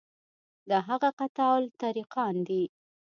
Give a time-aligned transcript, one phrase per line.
[0.69, 2.63] دا هغه قطاع الطریقان دي.